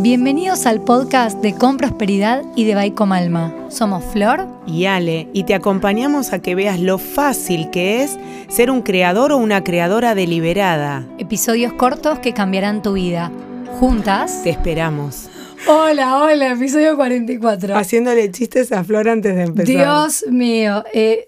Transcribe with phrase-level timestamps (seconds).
[0.00, 3.52] Bienvenidos al podcast de Con Prosperidad y de Baico Malma.
[3.68, 8.16] Somos Flor y Ale y te acompañamos a que veas lo fácil que es
[8.48, 11.04] ser un creador o una creadora deliberada.
[11.18, 13.32] Episodios cortos que cambiarán tu vida.
[13.80, 14.42] Juntas.
[14.44, 15.28] Te esperamos.
[15.66, 17.76] Hola, hola, episodio 44.
[17.76, 19.66] Haciéndole chistes a Flor antes de empezar.
[19.66, 20.84] Dios mío.
[20.94, 21.26] Eh,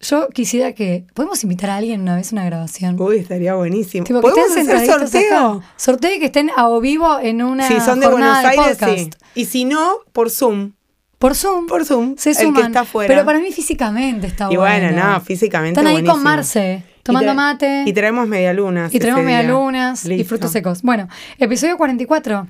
[0.00, 1.04] yo quisiera que.
[1.14, 3.00] ¿Podemos invitar a alguien una vez a una grabación?
[3.00, 4.04] Uy, estaría buenísimo.
[4.04, 5.52] Tipo, ¿Podemos hacer sorteo?
[5.58, 5.66] acá.
[5.76, 7.68] Sorteo y que estén a o vivo en una.
[7.68, 9.10] Si son de Buenos Aires, sí.
[9.34, 10.72] Y si no, por Zoom.
[11.18, 11.66] Por Zoom.
[11.66, 12.16] Por Zoom.
[12.16, 12.66] Se el que suman.
[12.66, 13.12] está afuera.
[13.12, 14.86] Pero para mí físicamente está Y bueno.
[14.88, 16.14] bueno, no, físicamente Están ahí buenísimo.
[16.14, 17.82] con Marce, tomando mate.
[17.86, 18.94] Y traemos medialunas.
[18.94, 19.16] Y día.
[19.16, 20.80] medialunas y frutos secos.
[20.80, 21.08] Bueno,
[21.38, 22.46] episodio 44.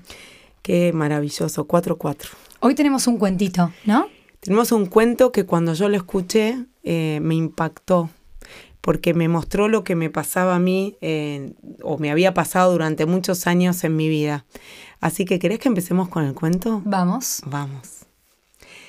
[0.62, 2.28] Qué maravilloso, 4-4.
[2.61, 4.06] Hoy tenemos un cuentito, ¿no?
[4.41, 8.09] Tenemos un cuento que cuando yo lo escuché eh, me impactó,
[8.81, 13.05] porque me mostró lo que me pasaba a mí eh, o me había pasado durante
[13.05, 14.47] muchos años en mi vida.
[15.01, 16.81] Así que, ¿querés que empecemos con el cuento?
[16.87, 17.43] Vamos.
[17.45, 18.07] Vamos.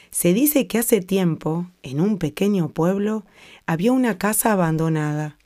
[0.10, 3.26] Se dice que hace tiempo, en un pequeño pueblo,
[3.66, 5.38] había una casa abandonada.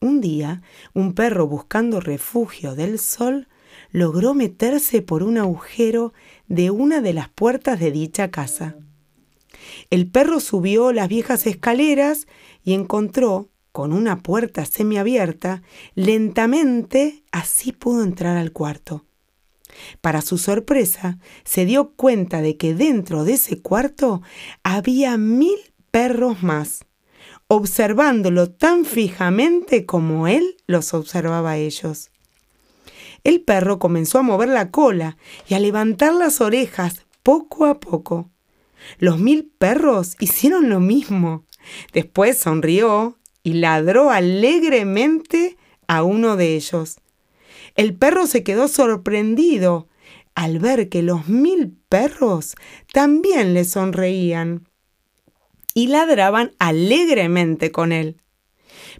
[0.00, 3.48] Un día, un perro buscando refugio del sol
[3.90, 6.12] logró meterse por un agujero
[6.46, 8.76] de una de las puertas de dicha casa.
[9.90, 12.26] El perro subió las viejas escaleras
[12.62, 15.62] y encontró, con una puerta semiabierta,
[15.96, 19.04] lentamente así pudo entrar al cuarto.
[20.00, 24.22] Para su sorpresa, se dio cuenta de que dentro de ese cuarto
[24.62, 25.58] había mil
[25.90, 26.84] perros más,
[27.48, 32.10] observándolo tan fijamente como él los observaba a ellos.
[33.24, 35.16] El perro comenzó a mover la cola
[35.48, 38.30] y a levantar las orejas poco a poco.
[38.98, 41.44] Los mil perros hicieron lo mismo.
[41.92, 46.96] Después sonrió y ladró alegremente a uno de ellos.
[47.76, 49.88] El perro se quedó sorprendido
[50.34, 52.54] al ver que los mil perros
[52.92, 54.68] también le sonreían
[55.74, 58.20] y ladraban alegremente con él.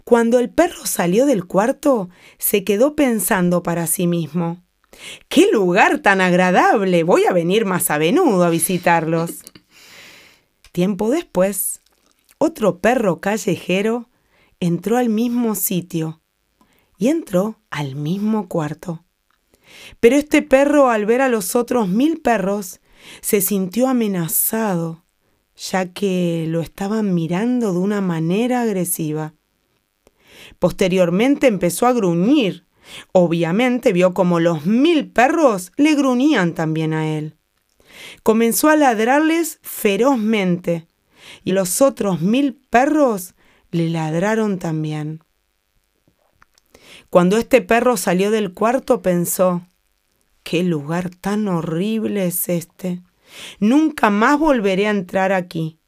[0.03, 4.61] Cuando el perro salió del cuarto, se quedó pensando para sí mismo.
[5.29, 7.03] ¡Qué lugar tan agradable!
[7.03, 9.41] Voy a venir más a menudo a visitarlos.
[10.75, 11.81] Tiempo después,
[12.37, 14.09] otro perro callejero
[14.59, 16.21] entró al mismo sitio
[16.97, 19.05] y entró al mismo cuarto.
[20.01, 22.81] Pero este perro, al ver a los otros mil perros,
[23.21, 25.05] se sintió amenazado,
[25.55, 29.33] ya que lo estaban mirando de una manera agresiva.
[30.59, 32.65] Posteriormente empezó a gruñir.
[33.13, 37.34] Obviamente vio como los mil perros le gruñían también a él.
[38.23, 40.87] Comenzó a ladrarles ferozmente
[41.43, 43.35] y los otros mil perros
[43.71, 45.23] le ladraron también.
[47.09, 49.67] Cuando este perro salió del cuarto pensó,
[50.43, 53.01] ¿qué lugar tan horrible es este?
[53.59, 55.79] Nunca más volveré a entrar aquí.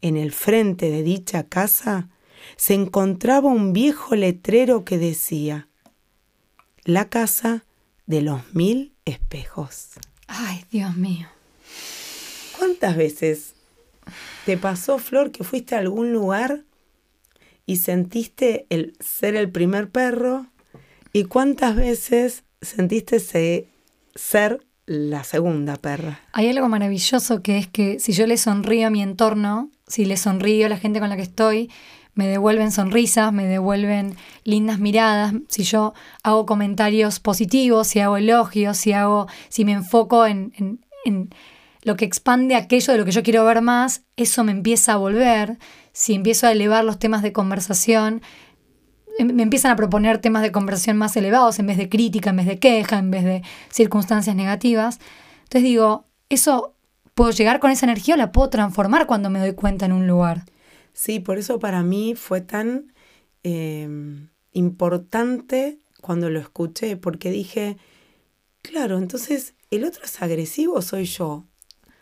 [0.00, 2.08] En el frente de dicha casa
[2.56, 5.68] se encontraba un viejo letrero que decía,
[6.84, 7.64] La casa
[8.06, 9.90] de los mil espejos.
[10.34, 11.28] Ay, Dios mío.
[12.58, 13.54] ¿Cuántas veces
[14.46, 16.62] te pasó, Flor, que fuiste a algún lugar
[17.66, 20.46] y sentiste el ser el primer perro?
[21.12, 23.68] ¿Y cuántas veces sentiste se-
[24.14, 26.20] ser la segunda perra?
[26.32, 30.16] Hay algo maravilloso que es que si yo le sonrío a mi entorno, si le
[30.16, 31.70] sonrío a la gente con la que estoy,
[32.14, 35.32] me devuelven sonrisas, me devuelven lindas miradas.
[35.48, 40.52] Si yo hago comentarios positivos, si hago elogios, si hago, si me enfoco en,
[41.04, 41.30] en-
[41.84, 44.96] lo que expande aquello de lo que yo quiero ver más, eso me empieza a
[44.96, 45.58] volver.
[45.92, 48.22] Si empiezo a elevar los temas de conversación,
[49.18, 52.36] em- me empiezan a proponer temas de conversación más elevados en vez de crítica, en
[52.36, 55.00] vez de queja, en vez de circunstancias negativas.
[55.44, 56.74] Entonces digo, eso
[57.14, 60.06] puedo llegar con esa energía o la puedo transformar cuando me doy cuenta en un
[60.06, 60.44] lugar.
[60.92, 62.92] Sí, por eso para mí fue tan
[63.42, 63.88] eh,
[64.52, 67.76] importante cuando lo escuché, porque dije,
[68.62, 71.44] claro, entonces el otro es agresivo, o soy yo,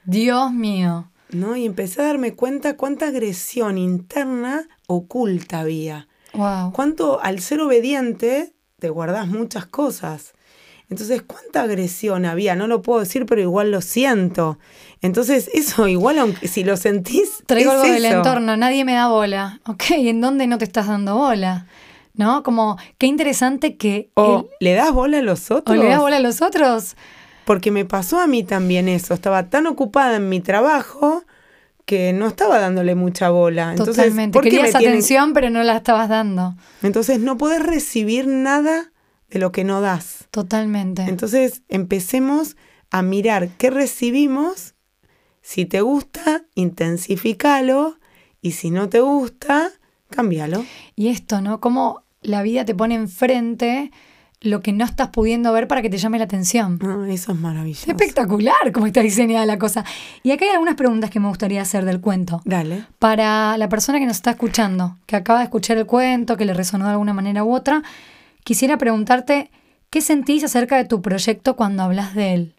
[0.04, 1.10] Dios mío.
[1.32, 1.56] ¿no?
[1.56, 6.08] Y empecé a darme cuenta cuánta agresión interna oculta había.
[6.34, 6.72] Wow.
[6.72, 10.32] Cuánto al ser obediente te guardas muchas cosas.
[10.90, 12.56] Entonces, ¿cuánta agresión había?
[12.56, 14.58] No lo puedo decir, pero igual lo siento.
[15.00, 19.08] Entonces, eso igual, aunque si lo sentís, Traigo es algo del entorno, nadie me da
[19.08, 19.60] bola.
[19.66, 21.66] Ok, ¿en dónde no te estás dando bola?
[22.14, 22.42] ¿No?
[22.42, 24.10] Como, qué interesante que...
[24.14, 25.78] O le das bola a los o otros.
[25.78, 26.96] le das bola a los otros.
[27.44, 29.14] Porque me pasó a mí también eso.
[29.14, 31.24] Estaba tan ocupada en mi trabajo
[31.86, 33.70] que no estaba dándole mucha bola.
[33.70, 34.32] Entonces, Totalmente.
[34.34, 36.56] ¿por qué Querías me tienen- atención, pero no la estabas dando.
[36.82, 38.90] Entonces no podés recibir nada
[39.30, 40.19] de lo que no das.
[40.30, 41.02] Totalmente.
[41.02, 42.56] Entonces empecemos
[42.90, 44.74] a mirar qué recibimos.
[45.42, 47.98] Si te gusta, intensificalo.
[48.42, 49.70] Y si no te gusta,
[50.08, 50.64] cámbialo.
[50.96, 51.60] Y esto, ¿no?
[51.60, 53.90] Cómo la vida te pone enfrente
[54.42, 56.78] lo que no estás pudiendo ver para que te llame la atención.
[56.82, 57.82] Ah, eso es maravilloso.
[57.82, 59.84] Es espectacular cómo está diseñada la cosa.
[60.22, 62.40] Y acá hay algunas preguntas que me gustaría hacer del cuento.
[62.46, 62.86] Dale.
[62.98, 66.54] Para la persona que nos está escuchando, que acaba de escuchar el cuento, que le
[66.54, 67.82] resonó de alguna manera u otra,
[68.42, 69.50] quisiera preguntarte,
[69.90, 72.54] ¿qué sentís acerca de tu proyecto cuando hablas de él?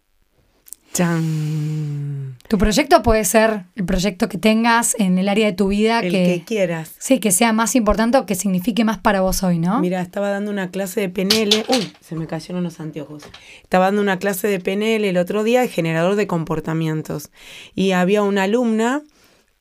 [0.94, 2.38] Chan.
[2.50, 6.12] Tu proyecto puede ser el proyecto que tengas en el área de tu vida El
[6.12, 6.94] que, que quieras.
[7.00, 9.80] sí, que sea más importante o que signifique más para vos hoy, ¿no?
[9.80, 11.64] Mira, estaba dando una clase de PNL.
[11.70, 13.24] Uy, se me cayeron los anteojos.
[13.64, 17.32] Estaba dando una clase de PNL el otro día de generador de comportamientos.
[17.74, 19.02] Y había una alumna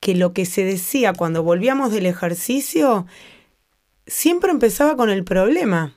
[0.01, 3.05] que lo que se decía cuando volvíamos del ejercicio
[4.05, 5.95] siempre empezaba con el problema.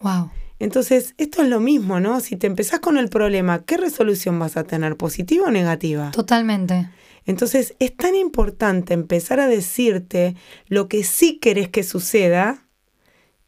[0.00, 0.30] Wow.
[0.60, 2.20] Entonces, esto es lo mismo, ¿no?
[2.20, 4.96] Si te empezás con el problema, ¿qué resolución vas a tener?
[4.96, 6.10] ¿Positiva o negativa?
[6.10, 6.90] Totalmente.
[7.24, 10.36] Entonces, es tan importante empezar a decirte
[10.66, 12.68] lo que sí querés que suceda,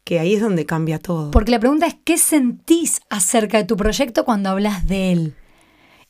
[0.03, 1.29] que ahí es donde cambia todo.
[1.29, 5.35] Porque la pregunta es, ¿qué sentís acerca de tu proyecto cuando hablas de él?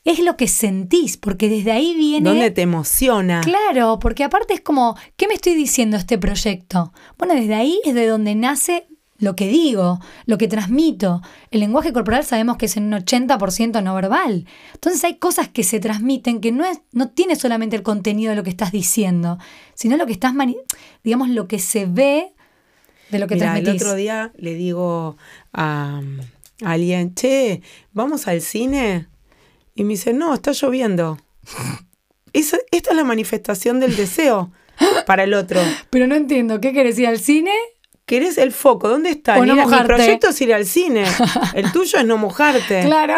[0.05, 2.29] Es lo que sentís, porque desde ahí viene...
[2.29, 3.41] ¿Dónde te emociona?
[3.41, 6.93] Claro, porque aparte es como, ¿qué me estoy diciendo este proyecto?
[7.17, 8.87] Bueno, desde ahí es de donde nace
[9.19, 11.21] lo que digo, lo que transmito.
[11.51, 14.45] El lenguaje corporal sabemos que es en un 80% no verbal.
[14.73, 18.35] Entonces hay cosas que se transmiten que no, es, no tiene solamente el contenido de
[18.35, 19.37] lo que estás diciendo,
[19.75, 20.33] sino lo que estás,
[21.03, 22.33] digamos, lo que se ve
[23.09, 23.81] de lo que Mira, el transmitís.
[23.83, 25.17] otro día le digo
[25.53, 26.01] a,
[26.63, 27.61] a alguien, che,
[27.93, 29.07] ¿vamos al cine?
[29.75, 31.17] Y me dice, no, está lloviendo.
[32.33, 34.51] Esa- esta es la manifestación del deseo
[35.05, 35.61] para el otro.
[35.91, 37.51] Pero no entiendo, ¿qué querés ir al cine?
[38.05, 38.89] ¿Querés el foco?
[38.89, 39.37] ¿Dónde está?
[39.37, 41.05] No Mira, mi proyecto es ir al cine.
[41.53, 42.81] El tuyo es no mojarte.
[42.83, 43.15] Claro.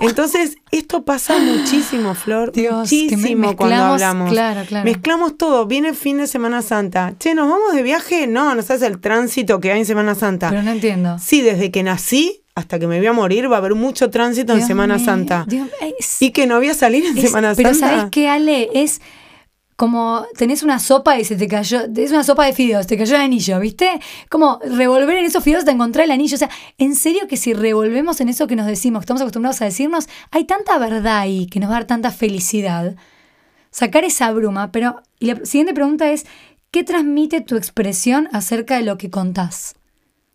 [0.00, 2.50] Entonces, esto pasa muchísimo, Flor.
[2.52, 4.30] Dios, que me- muchísimo cuando hablamos.
[4.30, 4.84] claro, claro.
[4.84, 5.66] Mezclamos todo.
[5.66, 7.14] Viene el fin de Semana Santa.
[7.18, 8.26] Che, ¿nos vamos de viaje?
[8.26, 10.48] No, no sabes el tránsito que hay en Semana Santa.
[10.48, 11.18] Pero no entiendo.
[11.18, 14.54] Sí, desde que nací hasta que me voy a morir va a haber mucho tránsito
[14.54, 15.44] en Semana Santa.
[15.46, 15.68] Dios-
[15.98, 17.88] es- Y que no voy a salir en es- Semana pero Santa.
[17.96, 18.70] ¿sabes qué, Ale?
[18.74, 19.00] Es
[19.76, 23.16] como tenés una sopa y se te cayó, es una sopa de fideos, te cayó
[23.16, 23.88] el anillo, ¿viste?
[24.28, 26.34] Como revolver en esos fideos te encontrar el anillo.
[26.34, 29.60] O sea, en serio que si revolvemos en eso que nos decimos, que estamos acostumbrados
[29.62, 32.94] a decirnos, hay tanta verdad ahí que nos va a dar tanta felicidad.
[33.70, 36.26] Sacar esa bruma, pero y la siguiente pregunta es,
[36.70, 39.74] ¿qué transmite tu expresión acerca de lo que contás?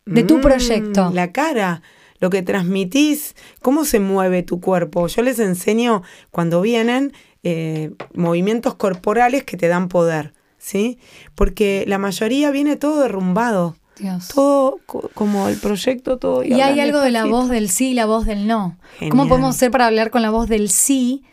[0.06, 1.12] De tu Mm, proyecto.
[1.14, 1.82] La cara,
[2.20, 5.08] lo que transmitís, cómo se mueve tu cuerpo.
[5.08, 6.02] Yo les enseño
[6.32, 7.14] cuando vienen
[7.44, 11.00] eh, movimientos corporales que te dan poder, ¿sí?
[11.36, 13.76] Porque la mayoría viene todo derrumbado.
[14.00, 14.28] Dios.
[14.28, 16.44] Todo co- como el proyecto, todo.
[16.44, 18.78] Y hay hablan algo de la voz del sí y la voz del no.
[19.10, 21.24] ¿Cómo podemos hacer para hablar con la voz del sí,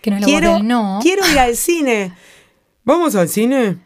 [0.00, 0.98] que no es la quiero, voz del no?
[1.02, 2.14] quiero ir al cine.
[2.84, 3.78] ¿Vamos al cine?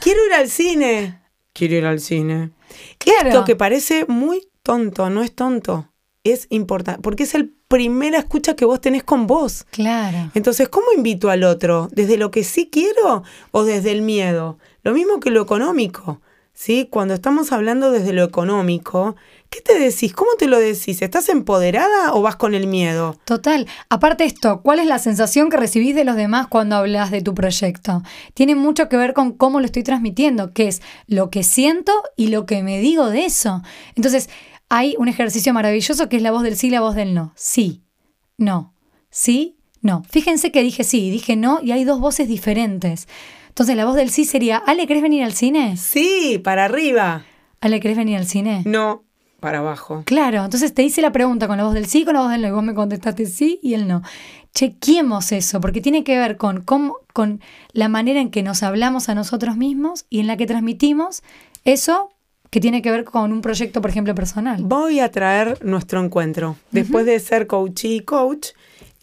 [0.00, 1.20] Quiero ir al cine.
[1.52, 2.50] Quiero ir al cine.
[2.98, 3.28] Claro.
[3.28, 5.92] Esto que parece muy tonto, no es tonto.
[6.24, 9.64] Es importante, porque es el primera escucha que vos tenés con vos.
[9.70, 10.30] Claro.
[10.34, 11.88] Entonces, ¿cómo invito al otro?
[11.92, 14.58] ¿Desde lo que sí quiero o desde el miedo?
[14.82, 16.20] Lo mismo que lo económico.
[16.58, 16.88] ¿sí?
[16.90, 19.14] Cuando estamos hablando desde lo económico,
[19.48, 20.12] ¿qué te decís?
[20.12, 21.00] ¿Cómo te lo decís?
[21.02, 23.16] ¿Estás empoderada o vas con el miedo?
[23.24, 23.68] Total.
[23.88, 27.32] Aparte esto, ¿cuál es la sensación que recibís de los demás cuando hablas de tu
[27.32, 28.02] proyecto?
[28.34, 32.26] Tiene mucho que ver con cómo lo estoy transmitiendo, que es lo que siento y
[32.26, 33.62] lo que me digo de eso.
[33.94, 34.28] Entonces,
[34.68, 37.32] hay un ejercicio maravilloso que es la voz del sí y la voz del no.
[37.36, 37.82] Sí,
[38.36, 38.74] no,
[39.10, 40.02] sí, no.
[40.10, 43.08] Fíjense que dije sí, dije no y hay dos voces diferentes.
[43.48, 45.76] Entonces, la voz del sí sería, Ale, ¿querés venir al cine?
[45.76, 47.24] Sí, para arriba.
[47.60, 48.62] Ale, ¿querés venir al cine?
[48.64, 49.02] No,
[49.40, 50.04] para abajo.
[50.06, 52.42] Claro, entonces te hice la pregunta con la voz del sí, con la voz del
[52.42, 54.02] no, y vos me contestaste sí y el no.
[54.54, 57.40] Chequemos eso, porque tiene que ver con, cómo, con
[57.72, 61.22] la manera en que nos hablamos a nosotros mismos y en la que transmitimos
[61.64, 62.10] eso
[62.50, 64.62] que tiene que ver con un proyecto, por ejemplo, personal.
[64.62, 66.56] Voy a traer nuestro encuentro.
[66.70, 68.48] Después de ser coach y coach,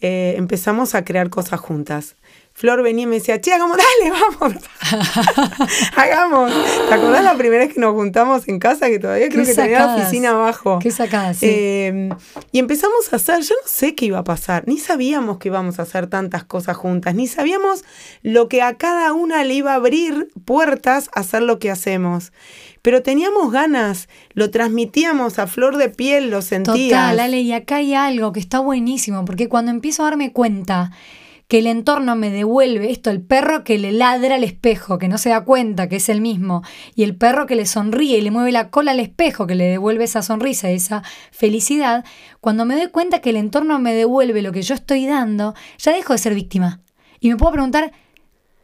[0.00, 2.16] eh, empezamos a crear cosas juntas.
[2.56, 4.10] Flor venía y me decía, che, hagamos, dale,
[4.40, 4.54] vamos.
[5.96, 6.50] hagamos.
[6.88, 8.86] ¿Te acordás la primera vez que nos juntamos en casa?
[8.88, 10.00] Que todavía creo que tenía la sacadas.
[10.02, 10.78] oficina abajo.
[10.78, 11.46] Qué sacada, sí.
[11.50, 12.08] Eh,
[12.52, 15.78] y empezamos a hacer, yo no sé qué iba a pasar, ni sabíamos que íbamos
[15.78, 17.84] a hacer tantas cosas juntas, ni sabíamos
[18.22, 22.32] lo que a cada una le iba a abrir puertas a hacer lo que hacemos.
[22.80, 26.88] Pero teníamos ganas, lo transmitíamos a flor de piel, lo sentías.
[26.88, 30.92] Total, Ale, y acá hay algo que está buenísimo, porque cuando empiezo a darme cuenta
[31.48, 35.16] que el entorno me devuelve esto, el perro que le ladra al espejo, que no
[35.16, 36.62] se da cuenta que es el mismo,
[36.94, 39.66] y el perro que le sonríe y le mueve la cola al espejo, que le
[39.66, 42.04] devuelve esa sonrisa, esa felicidad,
[42.40, 45.92] cuando me doy cuenta que el entorno me devuelve lo que yo estoy dando, ya
[45.92, 46.80] dejo de ser víctima.
[47.20, 47.92] Y me puedo preguntar,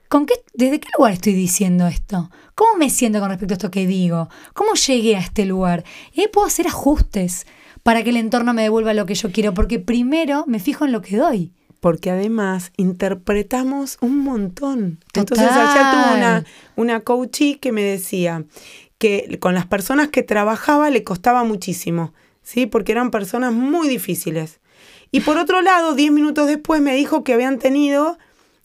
[0.09, 2.31] ¿con qué, ¿desde qué lugar estoy diciendo esto?
[2.57, 4.29] ¿Cómo me siento con respecto a esto que digo?
[4.55, 5.85] ¿Cómo llegué a este lugar?
[6.13, 7.47] Y ahí puedo hacer ajustes
[7.83, 10.93] para que el entorno me devuelva lo que yo quiero, porque primero me fijo en
[10.93, 11.53] lo que doy.
[11.83, 15.01] Porque además interpretamos un montón.
[15.15, 16.45] Entonces ayer tuve una,
[16.77, 18.45] una coachee que me decía
[18.99, 22.67] que con las personas que trabajaba le costaba muchísimo, ¿sí?
[22.67, 24.61] Porque eran personas muy difíciles.
[25.11, 28.17] Y por otro lado, diez minutos después me dijo que habían tenido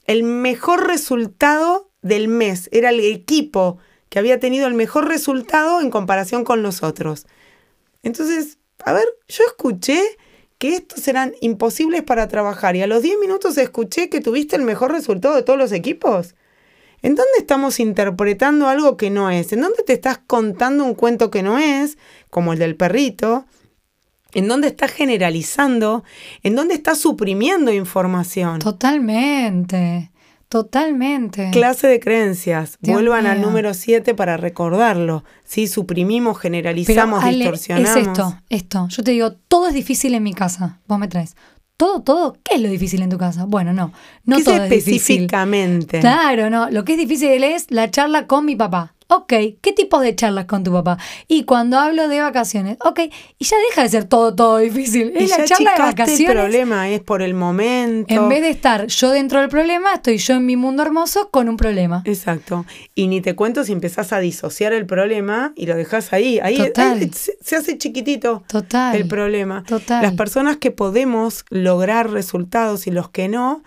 [0.05, 2.69] el mejor resultado del mes.
[2.71, 7.25] Era el equipo que había tenido el mejor resultado en comparación con los otros.
[8.03, 9.99] Entonces, a ver, yo escuché
[10.57, 14.63] que estos eran imposibles para trabajar y a los 10 minutos escuché que tuviste el
[14.63, 16.35] mejor resultado de todos los equipos.
[17.03, 19.53] ¿En dónde estamos interpretando algo que no es?
[19.53, 21.97] ¿En dónde te estás contando un cuento que no es,
[22.29, 23.45] como el del perrito?
[24.33, 26.03] ¿En dónde estás generalizando?
[26.41, 28.59] ¿En dónde estás suprimiendo información?
[28.59, 30.11] Totalmente.
[30.49, 31.49] Totalmente.
[31.51, 32.77] Clase de creencias.
[32.81, 35.25] Vuelvan al número 7 para recordarlo.
[35.43, 37.97] Sí, suprimimos, generalizamos, distorsionamos.
[37.97, 38.87] Es esto, esto.
[38.89, 40.79] Yo te digo, todo es difícil en mi casa.
[40.87, 41.35] Vos me traes.
[41.75, 43.45] Todo, todo, ¿qué es lo difícil en tu casa?
[43.45, 43.91] Bueno, no,
[44.23, 45.99] no ¿Qué todo es específicamente?
[45.99, 46.71] Claro, no.
[46.71, 48.95] Lo que es difícil es la charla con mi papá.
[49.09, 50.97] Ok, ¿qué tipos de charlas con tu papá?
[51.29, 52.99] Y cuando hablo de vacaciones, ok,
[53.39, 55.13] y ya deja de ser todo, todo difícil.
[55.15, 56.19] Es la charla de vacaciones.
[56.19, 58.13] El problema es por el momento.
[58.13, 61.47] En vez de estar yo dentro del problema, estoy yo en mi mundo hermoso con
[61.47, 62.01] un problema.
[62.05, 62.65] Exacto.
[62.95, 66.39] Y ni te cuento si empezás a disociar el problema y lo dejas ahí.
[66.39, 68.95] Ahí, ahí se, hace chiquitito Total.
[68.95, 69.63] el problema.
[69.63, 70.01] Total.
[70.01, 73.63] Las personas que podemos lograr resultados y los que no,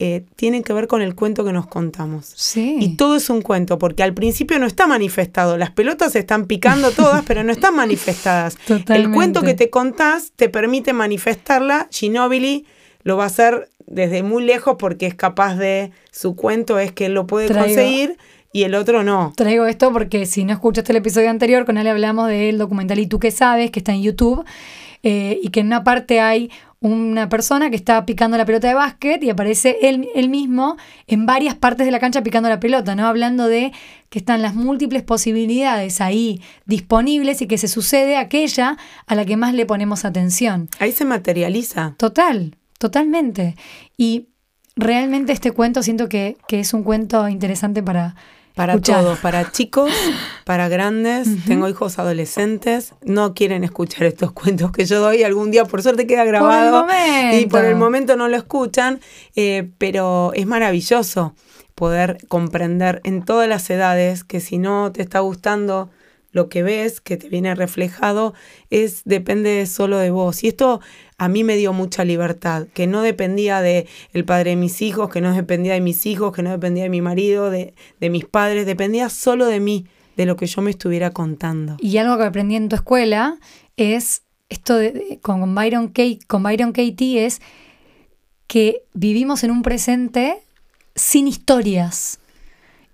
[0.00, 2.32] eh, tienen que ver con el cuento que nos contamos.
[2.34, 2.78] Sí.
[2.80, 5.56] Y todo es un cuento, porque al principio no está manifestado.
[5.56, 8.56] Las pelotas se están picando todas, pero no están manifestadas.
[8.88, 11.88] El cuento que te contás te permite manifestarla.
[11.90, 12.66] Ginobili
[13.02, 15.92] lo va a hacer desde muy lejos porque es capaz de.
[16.10, 18.16] Su cuento es que él lo puede conseguir
[18.54, 19.32] y el otro no.
[19.36, 23.06] Traigo esto porque si no escuchaste el episodio anterior, con él hablamos del documental Y
[23.08, 24.44] tú qué sabes, que está en YouTube,
[25.06, 28.74] eh, y que en una parte hay una persona que está picando la pelota de
[28.74, 32.94] básquet y aparece él, él, mismo en varias partes de la cancha picando la pelota,
[32.94, 33.06] ¿no?
[33.06, 33.72] Hablando de
[34.08, 39.36] que están las múltiples posibilidades ahí disponibles y que se sucede aquella a la que
[39.36, 40.70] más le ponemos atención.
[40.78, 41.94] Ahí se materializa.
[41.98, 43.56] Total, totalmente.
[43.98, 44.28] Y
[44.74, 48.14] realmente este cuento siento que, que es un cuento interesante para
[48.54, 49.90] para todos, para chicos,
[50.44, 51.28] para grandes.
[51.44, 52.94] Tengo hijos adolescentes.
[53.02, 55.22] No quieren escuchar estos cuentos que yo doy.
[55.24, 56.86] Algún día, por suerte, queda grabado.
[57.32, 59.00] y por el momento no lo escuchan.
[59.34, 61.34] Eh, pero es maravilloso
[61.74, 65.90] poder comprender en todas las edades que si no te está gustando
[66.30, 68.34] lo que ves, que te viene reflejado,
[68.68, 70.42] es depende solo de vos.
[70.42, 70.80] Y esto
[71.18, 75.10] a mí me dio mucha libertad, que no dependía de el padre de mis hijos,
[75.10, 78.24] que no dependía de mis hijos, que no dependía de mi marido, de, de mis
[78.24, 81.76] padres, dependía solo de mí, de lo que yo me estuviera contando.
[81.80, 83.38] Y algo que aprendí en tu escuela
[83.76, 87.40] es esto de, con Byron Kate, con Byron Katie es
[88.46, 90.38] que vivimos en un presente
[90.94, 92.20] sin historias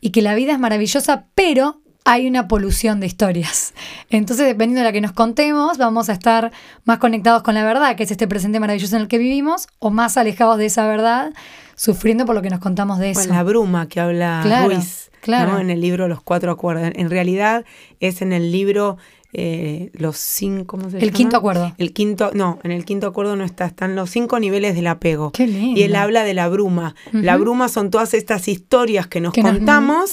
[0.00, 3.72] y que la vida es maravillosa, pero hay una polución de historias.
[4.10, 6.50] Entonces, dependiendo de la que nos contemos, vamos a estar
[6.84, 9.90] más conectados con la verdad, que es este presente maravilloso en el que vivimos, o
[9.90, 11.32] más alejados de esa verdad,
[11.76, 13.28] sufriendo por lo que nos contamos de eso.
[13.28, 15.60] la bruma que habla Ruiz claro.
[15.60, 16.90] en el libro Los Cuatro Acuerdos.
[16.96, 17.64] En realidad
[18.00, 18.98] es en el libro
[19.32, 21.72] eh, los cinco, ¿cómo se El quinto acuerdo.
[21.78, 25.30] El quinto, no, en el quinto acuerdo no está, están los cinco niveles del apego.
[25.30, 25.78] Qué lindo.
[25.78, 26.96] Y él habla de la bruma.
[27.12, 30.10] La bruma son todas estas historias que nos contamos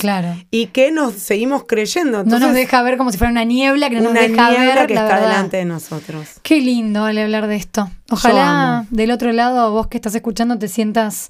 [0.52, 2.24] y que nos seguimos creyendo.
[2.24, 4.94] no nos deja ver como si fuera una niebla que no nos deja ver que
[4.94, 6.28] está delante de nosotros.
[6.44, 7.90] Qué lindo hablar de esto.
[8.10, 11.30] Ojalá del otro lado, vos que estás escuchando, te sientas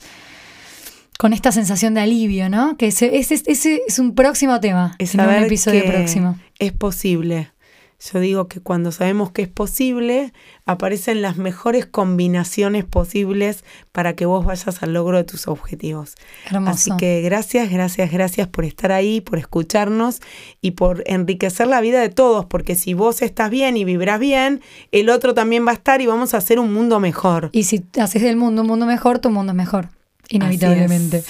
[1.17, 2.77] con esta sensación de alivio, ¿no?
[2.77, 4.95] Que ese, ese, es un próximo tema.
[4.99, 6.37] Es en un episodio próximo.
[6.59, 7.51] Es posible
[7.99, 10.31] yo digo que cuando sabemos que es posible,
[10.65, 16.15] aparecen las mejores combinaciones posibles para que vos vayas al logro de tus objetivos.
[16.45, 16.71] Hermoso.
[16.71, 20.21] Así que gracias, gracias, gracias por estar ahí, por escucharnos
[20.61, 24.61] y por enriquecer la vida de todos, porque si vos estás bien y vibras bien,
[24.91, 27.49] el otro también va a estar y vamos a hacer un mundo mejor.
[27.51, 29.89] Y si haces del mundo un mundo mejor, tu mundo es mejor,
[30.29, 31.23] inevitablemente.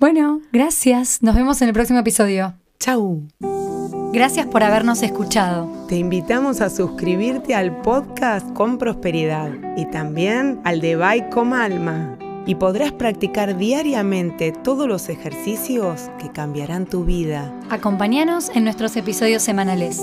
[0.00, 1.22] Bueno, gracias.
[1.22, 2.54] Nos vemos en el próximo episodio.
[2.78, 3.28] Chau.
[4.14, 5.68] Gracias por habernos escuchado.
[5.88, 12.16] Te invitamos a suscribirte al podcast con prosperidad y también al de Bye con Alma.
[12.46, 17.52] y podrás practicar diariamente todos los ejercicios que cambiarán tu vida.
[17.70, 19.98] Acompáñanos en nuestros episodios semanales.